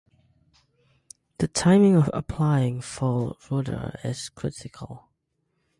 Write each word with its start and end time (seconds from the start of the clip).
The 1.37 1.47
timing 1.47 1.95
of 1.95 2.09
applying 2.11 2.81
full 2.81 3.37
rudder 3.51 3.99
is 4.03 4.29
critical. 4.29 5.11